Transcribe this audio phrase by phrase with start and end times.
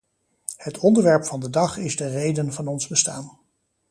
[0.57, 3.37] Het onderwerp van de dag is de reden van ons bestaan.